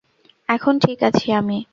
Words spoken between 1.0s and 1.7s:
আছি আমি।